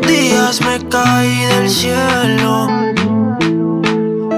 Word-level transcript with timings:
días 0.00 0.60
me 0.62 0.78
caí 0.88 1.44
del 1.46 1.68
cielo. 1.68 2.68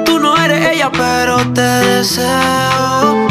Tú 0.05 0.19
no 0.19 0.37
eres 0.37 0.75
ella, 0.75 0.91
pero 0.93 1.39
te 1.53 1.61
deseo. 1.61 3.27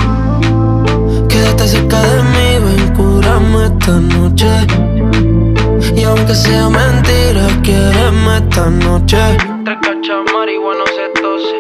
Quédate 1.28 1.68
cerca 1.68 2.02
de 2.02 2.24
mí, 2.24 2.48
ven, 2.64 2.94
curame 2.96 3.66
esta 3.66 3.92
noche. 3.92 4.48
Y 5.96 6.04
aunque 6.04 6.36
sea 6.36 6.70
mentira, 6.70 7.48
quiereme 7.64 8.38
esta 8.38 8.70
noche. 8.70 9.18
Tres 9.66 9.78
cachas 9.82 10.34
marihuana 10.34 10.84
se 10.96 11.22
tose. 11.22 11.60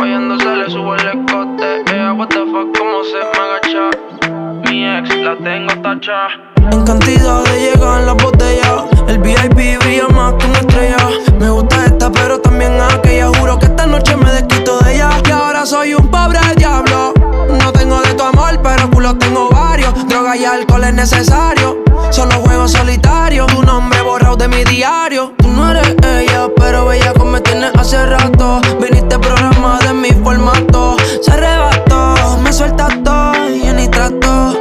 Oyendo 0.00 0.38
se 0.38 0.56
le 0.56 0.70
sube 0.70 0.96
el 1.00 1.08
escote. 1.08 1.82
Ella, 1.92 2.12
what 2.12 2.28
the 2.28 2.44
fuck, 2.50 2.76
cómo 2.76 3.04
se 3.04 3.20
me 3.32 3.38
agacha. 3.44 4.70
Mi 4.70 4.86
ex 4.86 5.16
la 5.16 5.36
tengo 5.36 5.74
tacha. 5.82 6.28
En 6.72 6.84
cantidad 6.84 7.44
de 7.44 7.60
llegar 7.60 8.00
en 8.00 8.06
la 8.06 8.16
Droga 20.14 20.36
y 20.36 20.44
alcohol 20.44 20.84
es 20.84 20.94
necesario. 20.94 21.82
Solo 22.10 22.36
juego 22.36 22.68
solitario. 22.68 23.46
Tu 23.46 23.60
nombre 23.64 24.00
borrado 24.00 24.36
de 24.36 24.46
mi 24.46 24.62
diario. 24.62 25.34
Tú 25.38 25.48
no 25.48 25.68
eres 25.68 25.96
ella, 26.06 26.46
pero 26.56 26.86
bella 26.86 27.12
como 27.14 27.32
me 27.32 27.40
tienes 27.40 27.72
hace 27.76 28.06
rato. 28.06 28.60
Viniste 28.80 29.18
programa 29.18 29.80
de 29.80 29.92
mi 29.92 30.10
formato. 30.10 30.96
Se 31.20 31.32
arrebató, 31.32 32.38
me 32.44 32.52
suelta 32.52 32.86
todo 33.02 33.50
y 33.50 33.72
ni 33.72 33.88
trato. 33.88 34.56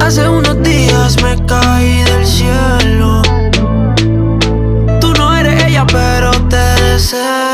Hace 0.00 0.26
unos 0.26 0.62
días 0.62 1.22
me 1.22 1.36
caí 1.44 2.02
del 2.04 2.26
cielo. 2.26 3.20
Tú 4.98 5.12
no 5.12 5.36
eres 5.36 5.62
ella, 5.62 5.84
pero 5.92 6.30
te 6.48 6.56
deseo. 6.56 7.45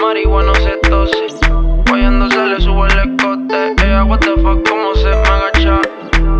Marihuana 0.00 0.54
se 0.54 0.76
tose. 0.88 1.28
Se 2.30 2.46
le 2.46 2.60
sube 2.60 2.88
el 2.88 2.98
escote. 2.98 3.74
Ella, 3.82 4.04
what 4.04 4.18
the 4.20 4.34
fuck, 4.42 4.68
cómo 4.68 4.94
se 4.94 5.08
me 5.08 5.28
agacha. 5.28 5.80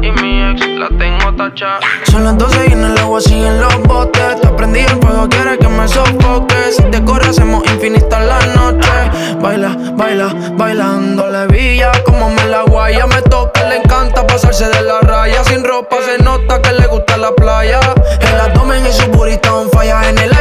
Y 0.03 0.11
mi 0.21 0.51
ex 0.51 0.67
la 0.79 0.89
tengo 0.89 1.35
tacha. 1.35 1.79
Son 2.11 2.25
las 2.25 2.37
12 2.37 2.67
y 2.69 2.73
en 2.73 2.85
el 2.85 2.99
agua 2.99 3.21
siguen 3.21 3.61
los 3.61 3.83
botes. 3.85 4.41
Te 4.41 4.49
prendí 4.49 4.81
el 4.81 5.01
fuego, 5.01 5.29
quieres 5.29 5.59
que 5.59 5.69
me 5.69 5.89
sofoque. 5.89 6.55
Si 6.77 6.83
te 6.85 7.03
corre, 7.05 7.29
hacemos 7.29 7.65
infinita 7.73 8.21
la 8.21 8.39
noche. 8.55 8.89
Baila, 9.41 9.77
baila, 9.95 10.35
bailando 10.57 11.27
la 11.29 11.47
villa. 11.47 11.93
Como 12.05 12.29
me 12.31 12.45
la 12.47 12.63
guaya, 12.65 13.07
me 13.07 13.23
toca, 13.23 13.67
le 13.69 13.77
encanta 13.77 14.27
pasarse 14.27 14.69
de 14.69 14.83
la 14.83 15.01
raya. 15.01 15.43
Sin 15.45 15.65
ropa 15.65 15.97
se 16.03 16.23
nota 16.23 16.61
que 16.61 16.73
le 16.73 16.87
gusta 16.87 17.17
la 17.17 17.33
playa. 17.33 17.81
El 18.21 18.41
abdomen 18.41 18.85
y 18.87 18.93
su 18.93 19.07
burrito 19.11 19.69
falla. 19.73 20.09
En 20.09 20.19
el 20.19 20.33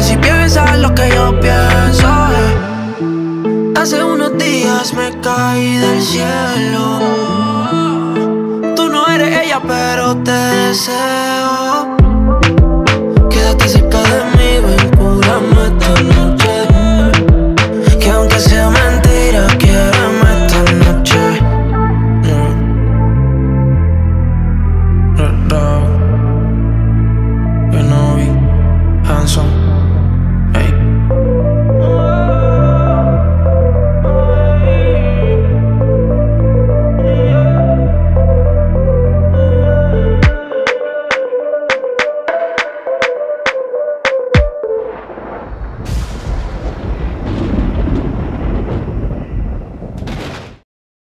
Si 0.00 0.16
piensas 0.18 0.78
lo 0.78 0.94
que 0.94 1.08
yo 1.08 1.38
pienso. 1.40 2.06
eh. 2.06 3.72
Hace 3.76 4.02
unos 4.04 4.36
días 4.38 4.92
me 4.94 5.18
caí 5.20 5.76
del 5.78 6.02
cielo. 6.02 7.00
Tú 8.76 8.88
no 8.90 9.06
eres 9.08 9.40
ella, 9.44 9.60
pero 9.66 10.16
te 10.18 10.30
deseo. 10.32 11.33